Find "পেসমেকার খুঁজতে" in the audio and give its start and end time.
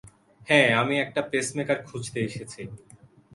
1.31-2.19